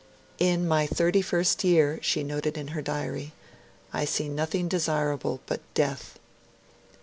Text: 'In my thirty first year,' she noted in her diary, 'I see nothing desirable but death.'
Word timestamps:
'In 0.39 0.67
my 0.67 0.87
thirty 0.87 1.21
first 1.21 1.63
year,' 1.63 1.99
she 2.01 2.23
noted 2.23 2.57
in 2.57 2.69
her 2.69 2.81
diary, 2.81 3.33
'I 3.93 4.05
see 4.05 4.29
nothing 4.29 4.67
desirable 4.67 5.41
but 5.45 5.61
death.' 5.75 6.17